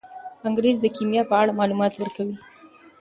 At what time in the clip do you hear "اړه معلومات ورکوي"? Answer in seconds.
1.41-2.35